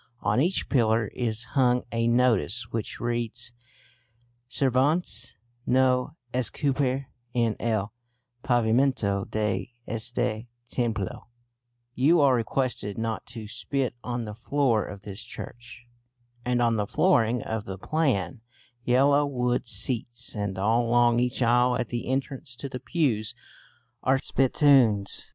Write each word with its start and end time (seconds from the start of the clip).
On 0.21 0.41
each 0.41 0.67
pillar 0.67 1.09
is 1.09 1.43
hung 1.53 1.83
a 1.91 2.07
notice 2.07 2.71
which 2.71 2.99
reads: 2.99 3.53
"Sirvanse 4.49 5.35
no 5.67 6.15
Escupir 6.33 7.05
en 7.35 7.55
el 7.59 7.93
Pavimento 8.43 9.29
de 9.29 9.75
este 9.87 10.47
Templo" 10.67 11.29
("You 11.93 12.19
are 12.19 12.33
requested 12.33 12.97
not 12.97 13.27
to 13.27 13.47
spit 13.47 13.93
on 14.03 14.25
the 14.25 14.33
floor 14.33 14.83
of 14.87 15.03
this 15.03 15.21
church"), 15.21 15.85
and 16.43 16.63
on 16.63 16.77
the 16.77 16.87
flooring 16.87 17.43
of 17.43 17.65
the 17.65 17.77
plain 17.77 18.41
yellow 18.83 19.27
wood 19.27 19.67
seats, 19.67 20.33
and 20.33 20.57
all 20.57 20.83
along 20.87 21.19
each 21.19 21.43
aisle 21.43 21.75
at 21.77 21.89
the 21.89 22.07
entrance 22.07 22.55
to 22.55 22.67
the 22.67 22.79
pews, 22.79 23.35
are 24.01 24.17
spittoons! 24.17 25.29